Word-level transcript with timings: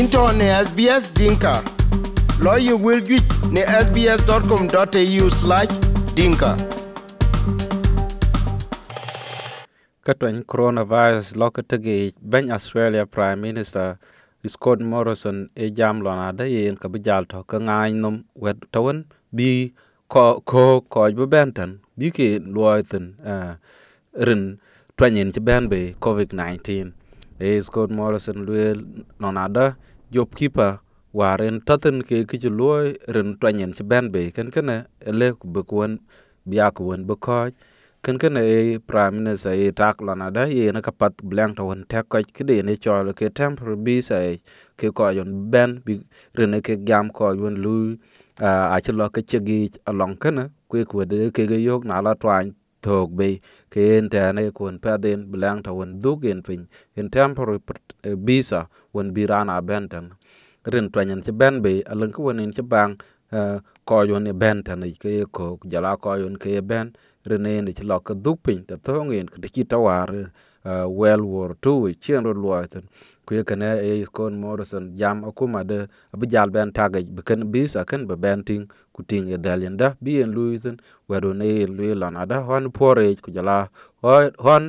into 0.00 0.18
ne 0.38 0.46
SBS 0.66 1.04
Dinka. 1.14 1.62
Lawyer 2.42 2.76
will 2.76 3.00
get 3.00 3.22
ne 3.54 3.62
sbs.com.au 3.84 5.26
slash 5.30 5.70
dinka. 6.18 6.56
Katwany 10.02 10.42
coronavirus 10.42 11.36
lokatagi 11.36 12.12
Ben 12.20 12.50
Australia 12.50 13.06
Prime 13.06 13.40
Minister 13.40 13.96
Scott 14.46 14.80
Morrison 14.82 15.48
e 15.54 15.70
jam 15.70 16.00
lona 16.02 16.32
da 16.32 16.44
yen 16.44 16.76
ka 16.76 16.88
bijal 16.88 17.24
to 17.30 17.44
ka 17.46 17.58
ngany 17.62 17.94
nom 17.94 18.24
wet 18.34 18.58
tawan 18.74 19.04
bi 19.32 19.70
ko 20.08 20.40
ko 20.44 20.80
ko 20.90 21.06
bu 21.14 21.26
benten 21.30 21.78
bi 21.96 22.10
ke 22.10 22.42
luoyten 22.42 23.14
uh, 23.22 23.54
rin 24.26 24.58
twanyen 24.98 25.30
ci 25.32 25.40
ben 25.40 25.68
be 25.70 25.94
covid-19 26.02 26.92
e 27.38 27.62
Scott 27.62 27.90
Morrison 27.90 28.44
luel 28.46 28.84
lona 29.22 29.48
da 29.48 29.74
job 30.10 30.34
keeper 30.34 30.80
waren 31.12 31.60
tatin 31.64 32.02
ke 32.02 32.26
ki 32.28 32.36
ci 32.42 32.48
ren 32.50 33.36
rin 33.40 33.72
ci 33.72 33.82
ben 33.84 34.10
be. 34.12 34.30
Ken 34.30 34.50
kana 34.50 34.86
ele 35.00 35.32
ku 35.38 35.46
be 35.48 35.62
kwon 35.62 35.98
biya 36.48 36.70
ku 36.74 36.84
won 36.88 37.04
be 37.08 37.14
ko 37.16 37.48
ken 38.04 38.18
ken 38.18 38.36
e 38.36 38.78
prime 38.88 39.14
minister 39.24 39.54
e 39.56 39.72
tak 39.72 40.02
lana 40.04 40.30
da 40.30 40.44
ye 40.44 40.68
na 40.72 40.80
kapat 40.84 41.12
blank 41.24 41.56
to 41.56 41.64
won 41.64 41.84
tek 41.88 42.04
ko 42.12 42.18
kide 42.36 42.60
ne 42.66 42.76
chol 42.76 43.08
ke 43.16 43.32
temper 43.32 43.76
bi 43.84 44.00
sai 44.08 44.40
ke 44.76 44.92
ko 44.92 45.08
yon 45.08 45.48
ben, 45.50 45.80
bi 45.84 45.92
rene 46.36 46.60
ke 46.60 46.76
gam 46.88 47.08
ko 47.08 47.32
won 47.32 47.56
lu 47.64 47.96
a 48.74 48.76
chi 48.84 48.92
lo 48.92 49.08
ke 49.08 49.20
chegi 49.30 49.72
along 49.88 50.16
kana 50.22 50.44
ku 50.68 50.84
ku 50.90 51.04
de 51.10 51.30
ke 51.32 51.48
ge 51.48 51.58
yok 51.68 51.84
na 51.88 52.04
la 52.04 52.12
twany 52.14 52.52
thok 52.86 53.08
be 53.18 53.28
ke 53.72 53.80
en 53.96 54.06
ta 54.12 54.32
ne 54.36 54.50
kun 54.58 54.78
pa 54.84 54.92
den 55.04 55.20
blank 55.32 55.58
to 55.64 55.72
won 55.78 55.90
anh 56.04 56.30
en 56.32 56.40
fin. 56.46 56.62
In 56.98 57.08
temporary 57.14 57.60
visa 58.26 58.60
e, 58.62 58.66
won 58.94 59.08
bi 59.14 59.22
rana 59.30 59.56
benten 59.68 60.06
rin 60.72 60.86
twanyen 60.92 61.20
ci 61.26 61.32
ben 61.40 61.54
be 61.64 61.72
alon 61.90 62.10
e, 62.10 62.12
ko 62.14 62.20
won 62.26 62.40
en 62.44 62.52
ci 62.56 62.62
bang 62.72 62.92
ko 63.88 63.96
yon 64.10 64.26
e 64.32 64.34
ben 64.42 64.62
tan 64.66 64.84
e, 64.84 64.92
ke 65.02 65.24
ko 65.36 65.58
jala 65.72 65.96
ko 65.96 66.14
yon 66.22 66.36
ke 66.42 66.60
ben. 66.70 66.88
Rene 67.24 67.52
ne 67.64 67.72
ci 67.72 67.84
lo 67.90 67.96
du 68.04 68.14
duk 68.24 68.38
pin 68.44 68.60
ta 68.68 68.74
anh 68.92 69.08
ngin 69.08 69.26
ka 69.32 69.48
ci 69.54 69.62
tawar 69.64 70.08
well 70.98 71.22
war 71.32 71.50
two 71.60 71.92
chien 72.02 72.24
ro 72.24 72.32
luatan 72.32 72.84
ku 73.26 73.34
ye 73.36 73.42
kana 73.48 73.68
e 73.82 74.04
kon 74.16 74.34
morrison 74.42 74.84
jam 75.00 75.24
akuma 75.28 75.60
de 75.70 75.78
abi 76.14 76.26
jal 76.32 76.48
ben 76.50 76.70
kan 77.28 77.40
bis 77.52 77.76
akan 77.76 78.06
be 78.08 78.14
ben 78.16 78.44
ting 78.48 78.64
ku 78.94 79.02
ting 79.10 79.24
e 79.34 79.36
dalien 79.44 79.76
da 79.80 79.88
bi 80.02 80.20
en 80.22 80.30
luiten 80.36 80.76
wado 81.08 81.32
ne 81.40 81.66
lu 81.66 81.94
lana 82.02 82.26
da 82.26 82.36
hon 82.46 82.64
pore 82.76 83.06
ku 83.24 83.30
jala 83.36 83.56
hon 84.44 84.64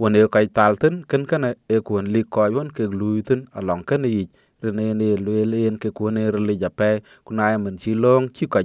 wone 0.00 0.20
kai 0.34 0.46
talten 0.56 0.94
kan 1.10 1.22
kana 1.30 1.48
e 1.68 1.78
kun 1.86 2.04
li 2.14 2.22
ko 2.34 2.40
ke 2.76 2.84
luiten 3.00 3.40
along 3.58 3.82
kan 3.88 4.04
yi 4.04 4.28
rene 4.62 4.86
ne 5.00 5.08
lu 5.24 5.32
len 5.52 5.74
ke 5.82 5.88
kun 5.96 6.14
ne 6.14 6.22
rli 6.34 6.54
jape 6.62 6.90
kuna 7.26 7.44
men 7.64 7.76
chi 7.82 7.92
long 8.04 8.24
chi 8.36 8.44
ka 8.54 8.60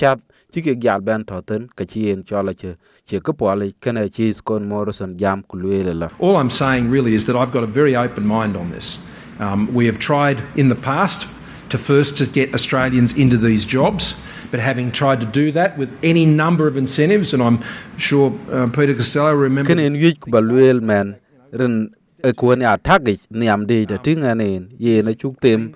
chat 0.00 0.18
ci 0.56 0.62
ke 0.64 0.72
gyal 0.80 1.02
ben 1.04 1.24
toten 1.28 1.68
ka 1.76 1.84
ci 1.84 2.10
en 2.10 2.22
chola 2.28 2.54
che 2.54 2.76
che 3.08 3.20
ko 3.20 3.32
pole 3.32 3.74
kana 3.86 4.08
ci 4.08 4.32
skon 4.32 4.68
morrison 4.68 5.14
jam 5.22 5.42
ku 5.48 5.58
la 5.58 6.08
All 6.18 6.36
I'm 6.36 6.48
saying 6.48 6.90
really 6.90 7.14
is 7.14 7.26
that 7.26 7.36
I've 7.36 7.52
got 7.52 7.62
a 7.62 7.66
very 7.66 7.94
open 7.94 8.26
mind 8.26 8.56
on 8.56 8.70
this. 8.70 8.98
Um, 9.38 9.68
we 9.74 9.84
have 9.84 9.98
tried 9.98 10.42
in 10.56 10.68
the 10.70 10.74
past 10.74 11.26
to 11.68 11.76
first 11.76 12.16
to 12.18 12.26
get 12.26 12.54
Australians 12.54 13.12
into 13.12 13.36
these 13.36 13.66
jobs, 13.66 14.14
but 14.50 14.60
having 14.60 14.90
tried 14.90 15.20
to 15.20 15.26
do 15.26 15.52
that 15.52 15.76
with 15.76 15.90
any 16.02 16.24
number 16.24 16.66
of 16.66 16.76
incentives, 16.78 17.34
and 17.34 17.42
I'm 17.42 17.58
sure 17.98 18.32
uh, 18.50 18.68
Peter 18.68 18.94
Costello 18.94 19.34
remembers. 19.34 19.68
Ken 22.22 22.28
en 22.28 22.32
yuj 22.32 22.38
ku 22.38 22.46
ba 22.46 22.54
luel 22.54 22.56
men 22.56 22.60
ren 22.60 22.60
e 22.60 22.60
kuon 22.60 22.60
ya 22.60 22.76
tagi 22.76 23.20
niam 23.30 23.66
de 23.66 23.84
de 23.86 23.98
tinga 23.98 24.34
nen 24.34 24.68
ye 24.78 25.02
na 25.02 25.12
chuk 25.12 25.40
tem 25.40 25.72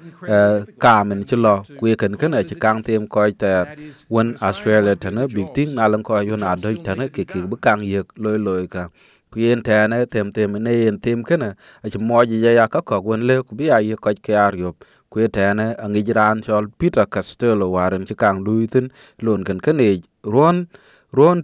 ka 0.79 1.05
men 1.05 1.25
chlo 1.25 1.65
ku 1.79 1.87
ye 1.87 1.97
ken 1.97 2.17
ken 2.17 2.47
ci 2.49 2.55
kang 2.55 2.83
tem 2.83 3.07
ko 3.07 3.31
ter 3.31 3.77
won 4.09 4.37
australia 4.41 4.97
tana 4.97 5.29
big 5.29 5.55
ting 5.55 5.75
na 5.75 5.89
lan 5.89 6.03
ko 6.03 6.21
yo 6.21 6.37
na 6.37 6.57
do 6.57 6.75
tana 6.77 7.09
ke 7.09 7.25
ke 7.25 7.47
bu 7.51 7.57
kang 7.57 7.83
ye 7.83 8.03
loy 8.17 8.39
loy 8.39 8.67
ka 8.67 8.89
ku 9.31 9.41
yen 9.41 9.63
ta 9.63 9.87
na 9.87 10.07
tem 10.07 10.33
tem 10.33 10.53
ne 10.53 10.73
yen 10.73 10.99
tem 10.99 11.23
ken 11.25 11.43
a 11.43 11.91
ci 11.91 11.99
mo 11.99 12.25
ji 12.25 12.41
ya 12.43 12.69
ka 12.69 12.81
ko 12.81 13.01
won 13.01 13.23
le 13.27 13.43
ku 13.43 13.55
bi 13.55 13.65
ya 13.67 13.79
ye 13.79 13.97
ko 13.97 14.15
ke 14.23 14.35
ar 14.35 14.55
yop 14.57 14.85
ku 15.11 15.21
ye 15.21 15.29
ta 15.29 15.55
na 15.55 15.75
angi 15.85 16.13
ran 16.15 16.43
chol 16.43 16.69
peter 16.79 17.07
castello 17.07 17.71
waren 17.71 18.07
ci 18.07 18.15
kang 18.15 18.45
luitin 18.45 18.91
lon 19.23 19.45
ken 19.45 19.61
ken 19.61 19.81
e 19.81 20.03
ron 20.25 20.67
ron 21.13 21.43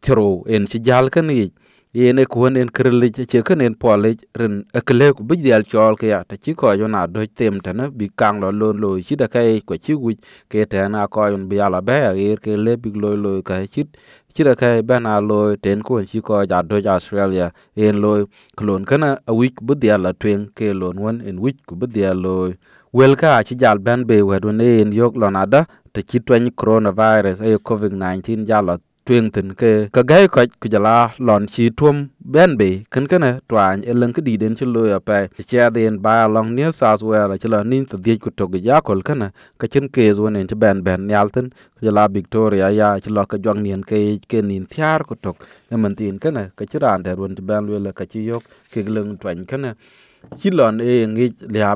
tiro 0.00 0.44
en 0.46 0.66
ci 0.66 0.78
jal 0.78 1.10
ken 1.10 1.30
yi 1.30 1.52
yene 1.94 2.26
kuon 2.26 2.56
en 2.56 2.68
krele 2.68 3.10
che 3.10 3.42
en 3.48 3.74
pole 3.74 4.14
ren 4.34 4.64
ekle 4.74 5.12
ku 5.14 5.24
bi 5.24 5.36
dial 5.36 5.64
chol 5.64 5.96
ke 5.96 6.08
ya 6.08 6.22
ta 6.22 6.36
chi 6.36 6.52
ko 6.54 6.72
yo 6.72 6.86
na 6.86 7.06
do 7.06 7.24
tem 7.26 7.60
ta 7.60 7.72
bi 7.72 8.10
kang 8.14 8.40
lo 8.40 8.50
lon 8.50 8.76
lo 8.76 8.98
chi 9.00 9.16
da 9.16 9.26
kai 9.26 9.60
ko 9.64 9.74
chi 9.80 9.94
gu 9.94 10.12
ke 10.50 10.66
ta 10.68 10.88
na 10.88 11.06
ko 11.08 11.26
yon 11.32 11.48
bi 11.48 11.56
ala 11.58 11.80
ba 11.80 12.12
ya 12.12 12.36
ke 12.36 12.56
le 12.56 12.76
bi 12.76 12.90
lo 12.92 13.16
lo 13.16 13.40
ka 13.42 13.64
chi 13.72 13.88
chi 14.34 14.44
da 14.44 14.54
kai 14.54 14.82
ba 14.82 15.00
na 15.00 15.18
lo 15.20 15.56
ten 15.56 15.80
ko 15.82 16.02
chi 16.04 16.20
ko 16.20 16.44
ja 16.44 16.62
do 16.62 16.76
australia. 16.76 17.52
En 17.74 18.00
lo 18.02 18.26
klon 18.54 18.84
kana 18.84 19.18
a 19.26 19.32
week 19.32 19.56
bu 19.62 19.74
dial 19.74 20.02
la 20.02 20.12
twen 20.12 20.50
ke 20.54 20.74
lon 20.74 20.96
won 21.00 21.16
en 21.24 21.40
week 21.40 21.56
ku 21.66 21.74
bi 21.74 21.86
dial 21.86 22.20
lo 22.20 22.52
wel 22.92 23.16
ka 23.16 23.40
chi 23.42 23.54
jal 23.56 23.78
ben 23.78 24.04
be 24.04 24.20
we 24.20 24.36
do 24.40 24.50
en 24.50 24.92
yok 24.92 25.16
lo 25.16 25.30
na 25.30 25.46
da 25.46 25.64
ta 25.92 26.00
chi 26.04 26.20
twen 26.20 26.50
coronavirus 26.52 27.40
e 27.40 27.56
covid 27.68 27.92
19 27.96 28.44
jalo 29.08 29.30
tin 29.30 29.54
ke 29.60 29.88
ka 29.92 30.02
gai 30.02 30.28
ka 30.28 30.44
ku 30.60 30.68
lon 31.18 31.46
chi 31.46 31.70
tuom 31.78 32.08
ben 32.20 32.56
be 32.60 32.84
ken 32.90 33.06
kana 33.06 33.40
twan 33.48 33.82
e 33.90 33.92
lang 34.00 34.12
di 34.12 34.36
den 34.36 34.54
chi 34.54 34.66
lo 34.66 34.82
ya 34.92 34.98
pe 34.98 35.28
che 35.50 35.70
den 35.70 35.94
ba 36.04 36.28
long 36.28 36.54
ne 36.54 36.64
sa 36.70 36.72
south 36.80 37.02
wales 37.08 37.40
chi 37.42 37.48
la 37.48 37.62
nin 37.62 37.84
ta 37.86 37.96
ku 38.24 38.30
to 38.38 38.44
ga 38.48 38.80
kol 38.80 39.00
kana 39.08 39.32
ka 39.60 39.66
chen 39.72 39.88
ke 39.88 40.04
zo 40.16 40.28
ne 40.28 40.44
chi 40.50 40.56
ben 40.62 40.82
ben 40.86 41.08
yal 41.08 41.28
tin 41.30 41.46
ku 41.80 41.80
victoria 42.16 42.68
ya 42.70 42.88
chi 43.00 43.10
lo 43.10 43.24
ka 43.30 43.36
jong 43.44 43.60
nien 43.64 43.82
ke 43.90 43.98
ke 44.30 44.38
nin 44.42 44.64
thiar 44.72 45.00
ku 45.08 45.14
tok 45.24 45.36
e 45.72 45.76
man 45.76 45.94
tin 45.98 46.18
ken 46.22 46.38
ka 46.58 46.64
chi 46.70 46.78
ran 46.78 47.02
der 47.02 47.16
won 47.20 47.34
ti 47.36 47.42
ben 47.48 47.62
le 47.84 47.92
ka 47.98 48.04
chi 48.12 48.20
yok 48.30 48.42
ke 48.72 48.80
leng 48.94 49.16
twan 49.20 49.46
ken 49.50 49.64
chi 50.38 50.48
e 50.80 50.94
ngi 51.12 51.26
lia 51.54 51.70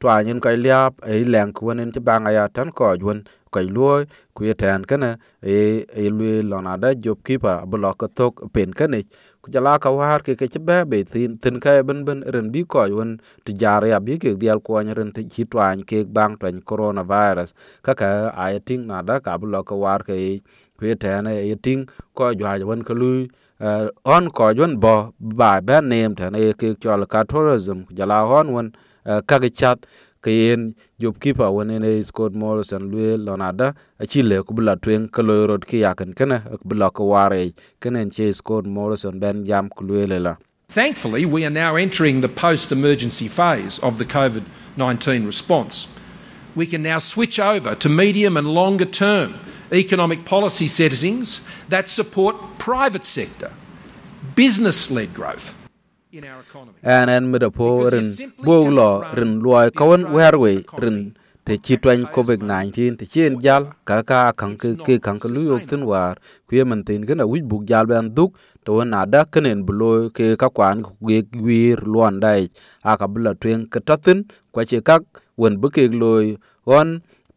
twa 0.00 0.14
nyen 0.26 0.40
kai 0.44 0.56
lia 0.64 0.80
e 1.12 1.14
leng 1.34 1.52
ku 1.56 1.62
nen 1.78 1.90
chi 1.94 2.00
ya 2.36 2.44
tan 2.54 2.68
ko 2.78 2.86
jun 3.02 3.18
kai 3.54 3.66
luo 3.74 3.94
ku 4.34 4.40
ye 4.48 4.54
kana 4.90 5.10
e 5.54 5.56
e 6.02 6.04
lu 6.16 6.26
lon 6.50 6.66
ada 6.72 6.88
job 7.02 7.18
keeper 7.26 7.56
blo 7.70 7.90
tok 8.18 8.34
pen 8.54 8.70
kana 8.78 8.98
ku 9.42 9.50
jala 9.50 9.74
ka 9.82 9.90
war 9.90 10.22
ke 10.22 10.38
ke 10.38 10.46
be 10.68 10.76
be 10.90 10.98
tin 11.04 11.36
tin 11.42 11.58
ka 11.60 11.82
ben 11.82 12.04
ben, 12.06 12.22
ren 12.34 12.50
bi 12.54 12.62
ko 12.62 12.86
won 12.98 13.18
ti 13.44 13.52
jar 13.52 13.82
ya 13.92 13.98
bi 13.98 14.14
ke 14.22 14.38
dial 14.38 14.60
ko 14.66 14.78
ren 14.98 15.10
ti 15.16 15.22
chi 15.32 15.42
twa 15.50 15.74
ke 15.90 15.98
bang 16.16 16.38
twan 16.38 16.62
corona 16.68 17.02
virus 17.12 17.50
ka 17.82 17.92
ka 18.00 18.10
ai 18.44 18.58
ting 18.68 18.86
na 18.86 19.02
da, 19.02 19.18
ka 19.18 19.36
blo 19.38 19.62
ka 19.66 19.74
war 19.74 20.00
ke 20.06 20.16
ku 20.78 20.94
te 21.02 21.10
na 21.26 21.30
e 21.34 21.56
ting 21.66 21.82
ko 22.14 22.30
jwa 22.38 22.54
won 22.70 22.82
ka 22.86 22.94
lu 22.94 23.26
on 24.06 24.30
ko 24.30 24.54
won 24.60 24.78
bo, 24.84 24.96
ba 25.18 25.60
ba 25.60 25.80
nem 25.82 26.14
te 26.14 26.30
na 26.30 26.38
ke 26.60 26.78
chol 26.82 27.02
ka 27.12 27.24
tourism 27.26 27.78
jala 27.98 28.22
hon 28.30 28.46
won 28.54 28.66
eh, 29.06 29.20
ka 29.26 29.38
ge 29.42 29.50
chat. 29.50 29.78
Ke 30.22 30.30
yen 30.30 30.74
job 31.00 31.18
keeper 31.20 31.50
won 31.50 31.68
ne 31.68 32.02
Scott 32.02 32.34
Morrison 32.34 32.90
lwe 32.90 33.16
lonada 33.18 33.74
a 33.98 34.06
chile 34.06 34.42
ku 34.42 34.54
rod 34.54 35.66
ki 35.66 35.82
Morrison 38.78 39.18
ben 39.18 39.44
jam 39.44 39.68
ku 39.68 39.84
la 39.84 40.36
Thankfully, 40.68 41.26
we 41.26 41.44
are 41.44 41.50
now 41.50 41.76
entering 41.76 42.22
the 42.22 42.30
post 42.30 42.72
emergency 42.72 43.28
phase 43.28 43.78
of 43.80 43.98
the 43.98 44.06
COVID 44.06 44.44
19 44.78 45.26
response. 45.26 45.86
We 46.54 46.66
can 46.66 46.82
now 46.82 46.98
switch 46.98 47.38
over 47.38 47.74
to 47.74 47.88
medium 47.90 48.38
and 48.38 48.46
longer 48.46 48.86
term 48.86 49.34
economic 49.70 50.24
policy 50.24 50.66
settings 50.66 51.42
that 51.68 51.90
support 51.90 52.36
private 52.58 53.04
sector, 53.04 53.52
business 54.34 54.90
led 54.90 55.12
growth 55.12 55.54
in 56.12 56.24
our 56.24 56.40
economy. 56.46 56.76
en 56.82 57.08
en 57.08 57.24
mi 57.32 57.38
da 57.44 57.48
po 57.58 57.66
rin 57.94 58.08
bo 58.46 58.56
lo 58.78 58.90
rin 59.18 59.32
loy 59.44 59.66
kawon 59.78 60.02
werwe 60.16 60.52
rin 60.82 60.98
te 61.46 61.56
chi 61.64 61.74
twen 61.82 62.00
covid 62.14 62.40
19 62.50 62.96
te 63.00 63.06
chen 63.12 63.40
jal 63.44 63.62
ka 63.88 63.96
ka 64.10 64.20
kan 64.40 64.52
ke 64.60 64.68
ke 64.86 64.94
kan 65.06 65.16
ke 65.22 65.28
lu 65.34 65.42
yok 65.50 65.62
tin 65.70 65.82
war. 65.90 66.14
Ku 66.46 66.52
ye 66.58 66.64
man 66.70 66.84
tin 66.86 67.02
gana 67.08 67.24
wi 67.32 67.40
bu 67.50 67.56
jal 67.70 67.86
ben 67.90 68.12
duk 68.16 68.30
to 68.64 68.84
na 68.92 69.00
da 69.12 69.24
kenen 69.32 69.64
bulo 69.66 69.90
ke 70.16 70.26
ka 70.42 70.48
kwan 70.56 70.84
ge 71.08 71.18
wir 71.46 71.78
luan 71.92 72.20
dai. 72.24 72.42
A 72.90 72.96
ka 73.00 73.06
bula 73.12 73.32
twen 73.42 73.66
ke 73.72 73.80
tatin 73.88 74.18
kwa 74.52 74.62
che 74.70 74.78
kak 74.88 75.02
won 75.40 75.54
bu 75.60 75.68
ke 75.74 75.84
loy 76.02 76.36
on 76.78 76.88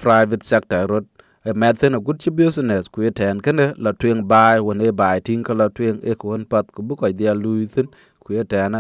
private 0.04 0.44
sector 0.52 0.84
rot. 0.92 1.06
E 1.46 1.52
methen 1.62 1.94
a 1.98 2.00
good 2.06 2.18
business 2.36 2.88
ku 2.94 3.02
ye 3.06 3.12
ten 3.20 3.42
kene 3.46 3.66
la 3.78 3.92
twen 4.00 4.20
bai 4.32 4.58
won 4.68 4.82
e 4.82 4.90
bai 5.02 5.18
tin 5.28 5.44
ka 5.48 5.54
la 5.54 5.68
twen 5.76 5.96
e 6.12 6.14
ko 6.20 6.34
on 6.36 6.44
pat 6.52 6.66
ku 6.76 6.82
bu 6.88 6.94
ko 7.00 7.06
dia 7.20 7.34
lu 7.44 7.54
tin 7.74 7.88
ku 8.26 8.34
ye 8.34 8.44
tɛɛna 8.44 8.80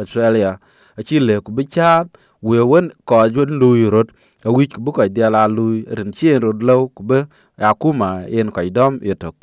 acuɛɛl 0.00 0.34
ya 0.40 0.52
aci 0.98 1.20
le 1.20 1.40
ku 1.44 1.52
bi 1.52 1.64
caat 1.74 2.08
wee 2.42 2.64
wen 2.64 2.90
kɔɔc 3.06 3.36
wen 3.36 3.52
luui 3.60 3.84
rot. 3.92 4.08
Awic 4.46 4.70
ku 4.74 4.80
bi 4.80 4.90
kɔc 4.96 5.08
dyel 5.14 5.34
a 5.34 5.44
luui 5.56 5.84
ren 5.96 6.10
ci 6.16 6.30
en 6.32 6.40
rot 6.46 6.62
lau 6.62 6.88
ku 6.96 7.02
bi 7.02 7.18
akuma 7.58 8.08
en 8.30 8.48
kɔc 8.54 8.68
dɔm 8.76 8.94
itok 9.02 9.34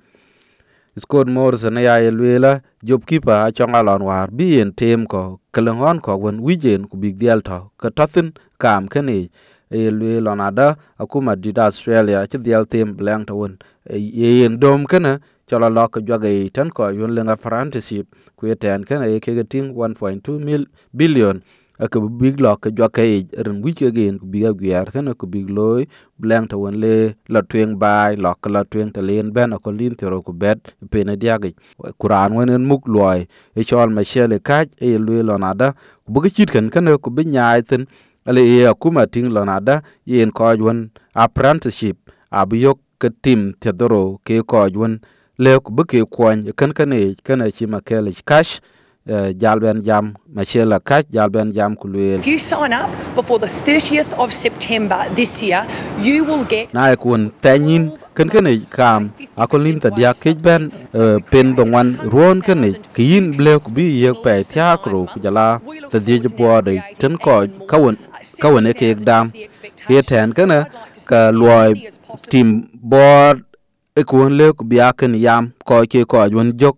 Scott 0.97 1.27
Morrison 1.27 1.75
ya 1.75 1.99
ye 1.99 2.09
lwela 2.11 2.61
job 2.81 3.03
kipa 3.03 3.43
achong 3.43 3.75
alon 3.75 4.03
war 4.07 4.31
bi 4.31 4.61
en 4.61 4.71
tem 4.71 5.03
ko 5.05 5.41
keleng 5.51 5.83
on 5.83 5.99
ko 5.99 6.15
wen 6.15 6.39
wijen 6.39 6.87
ku 6.87 6.95
big 6.95 7.19
dial 7.19 7.41
to 7.43 7.67
ka 7.75 7.89
tathin 7.91 8.31
kam 8.57 8.87
kene 8.87 9.27
ye 9.69 9.91
lwela 9.91 10.31
na 10.39 10.47
da 10.51 10.67
akuma 10.95 11.35
dit 11.35 11.59
Australia 11.59 12.23
chi 12.31 12.37
dial 12.39 12.63
tem 12.63 12.95
blank 12.95 13.27
to 13.27 13.35
wen. 13.35 13.59
Ye 13.91 14.45
en 14.47 14.55
dom 14.55 14.87
kene 14.87 15.19
chola 15.47 15.69
lo 15.69 15.87
ka 15.87 15.99
jwage 16.01 16.49
tan 16.53 16.69
ko 16.69 16.89
yun 16.89 17.11
lenga 17.15 17.33
apprenticeship 17.37 18.05
ku 18.37 18.47
yeten 18.47 18.83
kana 18.87 19.05
ye 19.11 19.19
ke 19.19 19.43
ting 19.49 19.73
1.2 19.73 20.39
mil 20.39 20.65
billion. 20.93 21.41
Aka 21.75 21.99
big 21.99 22.39
lo 22.39 22.55
ka 22.55 22.69
jwa 22.71 22.87
kai 22.87 23.27
ren 23.45 23.59
wi 23.59 23.73
ke 23.75 23.91
gen 23.91 24.15
ku 24.19 24.25
biga 24.31 24.55
gwer 24.55 24.87
kana 24.95 25.11
ku 25.13 25.27
big 25.27 25.49
loy 25.51 25.83
blank 26.17 26.49
to 26.49 26.57
won 26.57 26.79
le 26.79 27.19
la 27.27 27.41
twen 27.43 27.75
bai 27.75 28.15
lo 28.15 28.31
ka 28.41 28.47
la 28.49 28.63
twen 28.63 28.91
to 28.95 29.01
len 29.03 29.33
ben 29.35 29.51
ko 29.59 29.71
lin 29.75 29.91
tero 29.99 30.21
ku 30.23 30.31
bet 30.31 30.71
pe 30.91 31.03
na 31.03 31.19
dia 31.19 31.35
ge 31.43 31.51
quran 31.99 32.31
won 32.37 32.49
en 32.55 32.63
muk 32.63 32.87
loy 32.87 33.27
e 33.59 33.61
chol 33.67 33.91
ma 33.91 34.07
shele 34.11 34.39
ka 34.39 34.63
e 34.79 34.95
lu 35.05 35.19
lo 35.29 35.35
nada 35.45 35.67
ku 36.07 36.09
bu 36.15 36.23
chit 36.35 36.49
kan 36.55 36.71
kana 36.71 36.95
ku 37.03 37.11
bi 37.11 37.27
nyaay 37.35 37.61
ten 37.69 37.83
ale 38.23 38.41
e 38.55 38.63
akuma 38.71 39.03
ting 39.13 39.27
lo 39.35 39.43
nada 39.51 39.75
yen 40.07 40.31
ko 40.31 40.55
won 40.67 40.79
apprenticeship 41.11 41.97
abiyok 42.31 42.79
ke 43.01 43.09
tim 43.23 43.51
tedoro 43.59 44.03
ke 44.23 44.39
ko 44.47 44.63
won 44.79 44.93
le 45.37 45.59
ku 45.59 45.71
bu 45.71 45.83
ke 45.83 46.05
kwon 46.05 46.41
kan 46.55 46.71
kane 46.73 47.15
kana 47.23 47.51
chi 47.51 47.65
ma 47.65 47.79
kele 47.79 48.11
cash 48.25 48.59
jalben 49.41 49.83
jam 49.85 50.15
machela 50.33 50.79
kach 50.79 51.05
jalben 51.13 51.53
jam 51.53 51.75
kulwel 51.75 52.17
If 52.19 52.27
you 52.27 52.39
sign 52.39 52.73
up 52.73 52.89
before 53.13 53.37
the 53.37 53.47
30th 53.47 54.13
of 54.17 54.33
September 54.33 55.05
this 55.13 55.43
year, 55.43 55.61
you 56.01 56.23
will 56.25 56.43
get 56.43 56.73
na 56.73 56.95
kun 56.95 57.29
tanyin 57.41 57.93
kan 58.15 58.29
kan 58.33 58.47
kam 58.77 59.11
akol 59.37 59.61
lim 59.61 59.77
ta 59.79 59.89
dia 59.93 60.13
kech 60.13 60.41
ben 60.41 60.71
pen 61.29 61.53
dong 61.53 61.71
wan 61.77 61.93
ron 62.13 62.41
kan 62.41 62.65
kin 62.97 63.31
ble 63.37 63.59
ku 63.59 63.69
bi 63.77 63.85
ye 64.03 64.13
pe 64.23 64.41
thya 64.41 64.73
kro 64.81 65.05
ku 65.13 65.19
jala 65.19 65.61
ta 65.91 65.99
di 65.99 66.19
je 66.23 66.29
po 66.37 66.61
de 66.65 66.81
ten 66.97 67.17
ko 67.17 67.45
kawon 67.69 67.97
kawon 68.41 68.67
e 68.71 68.73
ke 68.73 68.95
dam. 69.05 69.29
Ye 69.87 70.01
ten 70.01 70.33
kan 70.33 70.65
ka 71.05 71.29
loy 71.29 71.75
tim 72.31 72.69
board 72.73 73.43
e 73.99 74.03
kun 74.03 74.33
le 74.39 74.47
ku 74.57 74.63
yam 75.25 75.43
ko 75.67 75.75
ke 75.91 76.01
ko 76.11 76.17
won 76.37 76.51
jok 76.59 76.75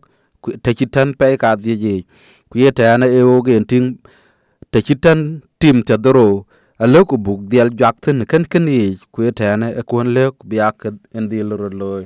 te 0.64 0.72
chitan 0.78 1.08
pe 1.20 1.38
ka 1.42 1.56
di 1.56 1.74
ji 1.84 1.96
ku 2.50 2.56
ye 2.62 2.70
ta 2.72 2.98
na 2.98 3.06
e 3.20 3.22
o 3.22 3.42
gen 3.42 3.66
ting, 3.66 3.88
te 4.72 4.80
chitan 4.88 5.42
tim 5.60 5.82
te 5.82 5.98
doro. 5.98 6.46
A 6.80 6.86
le 6.86 7.00
ku 7.10 7.18
buk 7.18 7.40
dial 7.50 7.70
jak 7.80 7.96
tin 8.04 8.18
ken 8.30 8.44
kan 8.52 8.68
ye, 8.68 8.98
ku 9.12 9.24
ye 9.26 9.32
ta 9.32 9.56
na 9.56 9.68
e 9.80 9.82
kon 9.90 10.08
le 10.16 10.30
ku 10.38 10.46
en 11.18 11.26
di 11.30 11.42
lo 11.50 11.56
lo 11.82 12.06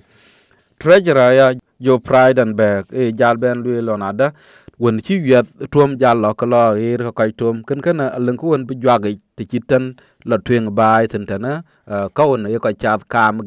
treasurer 0.79 1.31
ya 1.39 1.47
jo 1.85 1.99
pride 1.99 2.39
and 2.39 2.55
back 2.55 2.83
e 2.93 3.11
jal 3.11 3.35
ben 3.35 3.57
lu 3.63 3.81
lo 3.87 3.93
na 3.97 4.09
da, 4.13 4.31
won 4.79 4.97
chi 5.05 5.15
yet 5.31 5.45
tuom 5.71 5.99
jal 5.99 6.17
lo 6.23 6.33
ko 6.39 6.45
lo 6.45 6.63
e 6.79 6.97
ko 6.97 7.11
kai 7.11 7.31
tuom 7.39 7.55
ken 7.67 7.81
ken, 7.85 7.99
a 7.99 8.19
len 8.25 8.37
ku 8.39 8.45
won 8.51 8.63
bi 8.65 8.73
jwa 8.81 8.95
ge 9.03 9.19
te 9.35 9.43
chitan 9.43 9.83
la 10.29 10.37
twen 10.45 10.65
bai 10.77 11.03
tin 11.11 11.25
ta 11.29 11.35
na 11.37 11.51
ka 12.15 12.23
won 12.29 12.47
ye 12.53 12.57
ko 12.63 12.71
chat 12.81 13.01
kam 13.13 13.43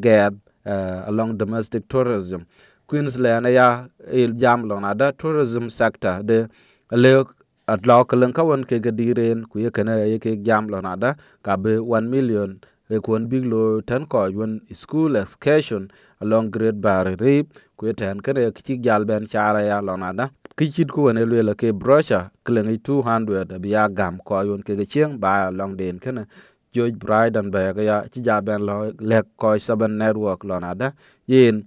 uh, 0.65 1.03
along 1.07 1.37
domestic 1.37 1.87
tourism. 1.87 2.45
Queensland 2.87 3.47
ya 3.47 3.87
il 4.11 4.33
jam 4.33 4.67
lo 4.69 4.79
na 4.79 4.93
da 4.93 5.11
tourism 5.11 5.69
sector 5.69 6.23
de 6.23 6.47
le 6.91 7.25
at 7.67 7.85
lo 7.87 8.05
kelen 8.05 8.33
kawan 8.33 8.63
ke 8.63 8.77
gadiren 8.79 9.45
ku 9.49 9.59
ye 9.59 9.69
kana 9.71 10.05
ye 10.05 10.19
ke 10.19 10.37
jam 10.43 10.67
lo 10.67 10.81
na 10.81 10.95
da 10.95 11.15
ka 11.43 11.57
be 11.57 11.77
1 11.77 12.09
million. 12.09 12.59
E 12.89 12.99
kon 12.99 13.25
big 13.25 13.45
lo 13.45 13.81
tan 13.81 14.05
ko 14.05 14.27
yon 14.27 14.61
school 14.71 15.15
excursion 15.15 15.89
along 16.21 16.51
great 16.51 16.79
barrier 16.79 17.17
reef 17.19 17.45
ku 17.77 17.87
ye 17.87 17.93
tan 17.93 18.19
kana 18.21 18.51
ki 18.51 18.77
jal 18.77 19.05
ben 19.05 19.25
chara 19.25 19.63
ya 19.65 19.81
lo 19.81 19.95
na 19.95 20.13
da. 20.13 20.29
Ki 20.55 20.69
chit 20.69 20.91
ku 20.91 21.11
ne 21.11 21.25
le 21.25 21.55
ke 21.55 21.73
brochure 21.73 22.29
klengi 22.45 22.77
200 22.77 23.57
bi 23.59 23.69
ya 23.69 23.87
gam 23.89 24.19
ko 24.23 24.41
yon 24.41 24.61
ke 24.61 24.77
ge 24.77 24.85
chieng 24.85 25.19
ba 25.19 25.49
long 25.49 25.75
den 25.75 25.97
kana 25.97 26.27
George 26.75 26.97
Bryden 27.03 27.47
ba 27.53 27.59
ya 27.89 27.97
ci 28.11 28.19
jaben 28.27 28.61
lo 28.67 28.91
le 29.09 29.19
ko 29.39 29.55
seven 29.67 29.91
network 30.01 30.43
lo 30.49 30.59
na 30.59 30.71
da 30.75 30.87
yin 31.31 31.63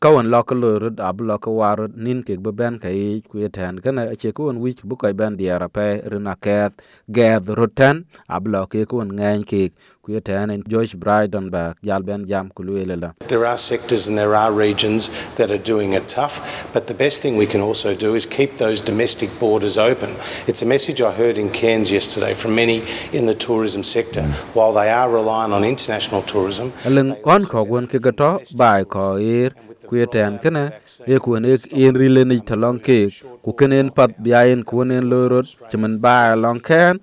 kawan 0.00 0.28
lo 0.32 0.40
ko 0.48 0.54
lo 0.62 0.70
ab 1.08 1.16
lo 1.28 1.36
ko 1.44 1.50
war 1.60 1.78
nin 2.04 2.20
ke 2.26 2.36
be 2.44 2.52
ben 2.60 2.74
kai 2.84 3.20
ku 3.28 3.36
ten 3.56 3.80
kana 3.84 4.02
che 4.20 4.32
ko 4.36 4.42
wi 4.64 4.72
bu 4.88 4.94
ko 5.00 5.08
ben 5.20 5.36
diara 5.40 5.68
pe 5.76 5.86
rina 6.12 6.34
ket 6.44 6.72
ged 7.16 7.44
roten 7.58 7.96
ab 8.28 8.44
lo 8.52 8.60
ke 8.72 8.80
ko 8.90 8.96
ngan 9.04 9.40
ke 9.50 9.62
ku 10.02 10.18
ten 10.20 10.50
en 10.50 10.62
Josh 10.66 10.94
Bryden 10.96 11.50
ba 11.50 11.74
jal 11.82 12.02
ben 12.02 12.26
jam 12.26 12.50
ku 12.54 12.62
le 12.62 12.96
la 12.96 13.10
There 13.28 13.44
are 13.46 13.58
sectors 13.58 14.08
and 14.08 14.16
there 14.16 14.34
are 14.34 14.50
regions 14.50 15.10
that 15.36 15.50
are 15.50 15.62
doing 15.72 15.92
it 15.92 16.08
tough, 16.08 16.66
but 16.72 16.86
the 16.86 16.94
best 16.94 17.20
thing 17.22 17.36
we 17.36 17.46
can 17.46 17.60
also 17.60 17.94
do 17.94 18.14
is 18.14 18.24
keep 18.24 18.56
those 18.56 18.80
domestic 18.80 19.30
borders 19.38 19.76
open. 19.76 20.16
It's 20.46 20.62
a 20.62 20.66
message 20.74 21.02
I 21.02 21.12
heard 21.12 21.36
in 21.36 21.50
Cairns 21.50 21.92
yesterday 21.92 22.32
from 22.34 22.54
many 22.54 22.82
in 23.12 23.26
the 23.26 23.34
tourism 23.34 23.82
sector. 23.84 24.22
While 24.54 24.72
they 24.72 24.88
are 24.90 25.10
reliant 25.10 25.52
on 25.52 25.64
international 25.64 26.22
tourism, 26.22 26.72
leng 26.84 27.12
on 27.26 27.44
ko 27.44 27.64
gon 27.64 27.86
ke 27.86 28.00
gato 28.08 28.30
bai 28.56 28.84
ko 28.84 29.16
ir 29.18 29.50
ku 29.88 30.06
ten 30.06 30.38
kana 30.38 30.64
e 31.06 31.18
ku 31.24 31.38
ne 31.44 31.56
in 31.84 31.94
rile 32.00 32.24
ni 32.24 32.40
talong 32.50 32.78
ke 32.88 32.98
ku 33.44 33.52
kenen 33.52 33.88
pat 33.96 34.10
biayen 34.24 34.64
ku 34.70 34.84
nen 34.84 35.04
lorot 35.12 35.46
chimen 35.70 36.00
ba 36.04 36.16
long 36.42 36.60
ken 36.68 37.00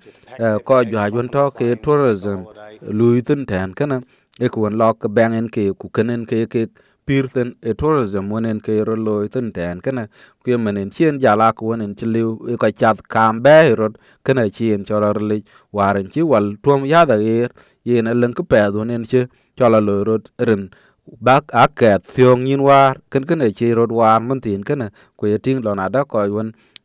ko 0.68 0.84
ju 0.90 0.96
ha 1.02 1.08
to 1.34 1.44
ke 1.58 1.66
tourism 1.86 2.38
luitin 2.98 3.46
ten 3.50 3.74
kana 3.78 3.96
e 4.44 4.48
ku 4.52 4.58
lo 4.80 4.88
ka 5.00 5.08
bengen 5.16 5.46
ke 5.54 5.62
ku 5.80 5.86
kenen 5.96 6.22
ke 6.30 6.38
ke 6.52 6.62
pirten 7.06 7.48
e 7.70 7.72
tourism 7.80 8.24
wonen 8.32 8.58
ke 8.66 8.72
ro 8.88 8.94
lo 9.06 9.14
tin 9.34 9.52
ten 9.56 9.80
kana 9.84 10.02
ku 10.42 10.58
menen 10.64 10.90
chien 10.94 11.14
jala 11.24 11.48
ku 11.56 11.62
wonen 11.70 11.92
chliu 11.98 12.28
e 12.52 12.54
ka 12.62 12.68
chat 12.80 12.98
kam 13.12 13.42
be 13.44 13.56
kana 14.26 14.42
chien 14.56 14.84
choror 14.88 15.18
li 15.30 15.38
waren 15.76 16.06
chi 16.12 16.22
wal 16.30 16.46
tuom 16.62 16.80
ya 16.92 17.00
da 17.10 17.16
yen 17.88 18.06
leng 18.20 18.34
ke 18.38 18.42
pe 18.50 18.60
wonen 18.76 19.04
che 19.10 19.20
chola 19.58 19.80
lo 19.80 20.04
rot 20.04 20.30
ren 20.48 20.70
bak 21.26 21.44
aket 21.64 22.04
thiong 22.14 22.46
yin 22.48 22.60
war 22.68 22.96
ken 23.10 23.24
ken 23.28 23.40
e 23.42 23.50
chi 23.58 23.72
rod 23.78 23.90
war 23.98 24.20
mun 24.20 24.40
tin 24.44 24.62
kana 24.68 24.86
ku 25.16 25.26
ye 25.26 25.38
ting 25.44 25.58
lo 25.64 25.74
na 25.74 25.88
da 25.88 26.04
ko 26.04 26.18
won 26.36 26.52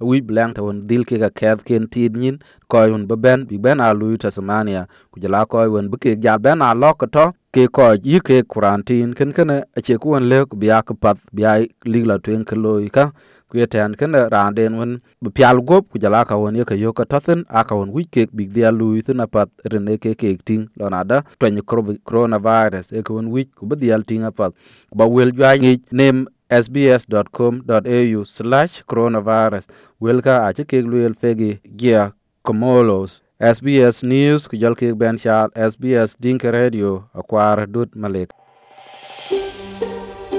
wi 0.00 0.20
blang 0.20 0.54
ta 0.54 0.62
won 0.62 0.86
dil 0.88 1.04
ke 1.08 1.16
ga 1.22 1.30
keth 1.30 1.64
ken 1.68 1.88
tid 1.92 2.16
nyin 2.16 2.36
ko 2.68 2.84
yun 2.90 3.06
be 3.06 3.16
ben, 3.16 3.46
bi 3.48 3.56
ben 3.58 3.80
a 3.80 3.92
lu 3.94 4.16
Tasmania 4.16 4.82
ku 5.12 5.20
jala 5.20 5.46
ko 5.46 5.56
won 5.74 5.88
bi 5.90 5.96
ke 6.02 6.10
jal 6.22 6.38
ben 6.38 6.62
a 6.62 6.74
lok 6.74 7.06
to 7.14 7.32
ke 7.54 7.68
ko 7.76 7.94
yi 8.04 8.20
ke 8.20 8.42
quarantine 8.52 9.14
ken 9.14 9.32
ken 9.32 9.50
e, 9.50 9.58
a 9.76 9.80
che 9.80 9.94
ku 10.02 10.10
won 10.14 10.28
le 10.30 10.44
ku 10.50 10.56
bi 10.56 10.68
a 10.76 10.82
ku 10.82 10.94
pat 10.94 11.16
bi 11.32 11.42
a 11.52 11.54
li 11.92 12.00
la 12.04 12.16
twen 12.18 12.44
ke 12.44 12.54
loy 12.64 12.88
ka. 12.88 13.12
Ku 13.48 13.62
yeten 13.62 13.94
kene 13.94 14.20
randen 14.34 14.74
won 14.78 14.92
bi 15.22 15.30
pyal 15.30 15.62
gop 15.68 15.84
ku 15.90 15.96
jala 16.02 16.20
ka 16.28 16.34
won 16.42 16.56
ye 16.58 16.64
ke 16.66 16.74
yo 16.74 16.90
ka 16.98 17.04
tathin 17.12 17.40
a 17.48 17.62
ka 17.68 17.78
won 17.78 17.94
wi 17.94 18.02
ke 18.14 18.26
big 18.36 18.50
dia 18.56 18.70
lu 18.78 18.88
tin 19.06 19.22
apat 19.24 19.48
ren 19.70 19.86
e 19.88 19.96
ke 20.02 20.18
ke 20.20 20.34
ting 20.44 20.66
da. 21.10 21.22
Twen 21.38 21.62
coronavirus 22.08 22.90
e 22.98 23.02
ko 23.06 23.14
won 23.14 23.30
wi 23.30 23.46
ku 23.56 23.62
bi 23.70 23.76
dial 23.78 24.02
ting 24.02 24.26
pat. 24.34 24.50
Ba 24.90 25.06
wel 25.06 25.30
jwa 25.30 25.54
ni 25.62 25.78
nem 25.92 26.26
sbs.com.au 26.50 28.24
slash 28.24 28.82
coronavirus. 28.86 29.66
Wilka 30.00 30.46
aci 30.46 30.64
kek 30.64 30.84
lueel 30.84 31.14
fegi 31.14 31.60
gia 31.76 32.12
komolos. 32.42 33.20
Sbs 33.40 34.02
news 34.02 34.48
ku 34.48 34.56
jɔl 34.56 34.74
kek 34.80 34.94
bɛn 34.96 35.18
cal 35.22 35.48
sbs 35.70 36.16
dinke 36.20 36.48
radio 36.52 37.04
akuar 37.14 37.66
dut 37.66 37.90
malek. 37.94 38.30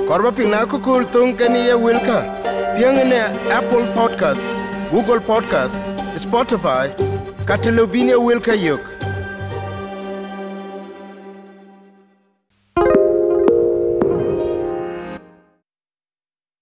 Korba 0.08 0.32
piŋ 0.32 0.50
na 0.50 0.66
kökööl 0.66 1.04
tung 1.14 1.36
keni 1.38 1.68
ye 1.68 1.76
wilka 1.86 2.20
piang 2.76 2.98
ne 3.10 3.22
apple 3.58 3.86
podcast 3.98 4.44
google 4.92 5.20
podcast 5.20 5.76
spotify 6.26 6.86
kateleu 7.46 7.88
ye 7.94 8.16
wilka 8.16 8.56
yök 8.56 8.97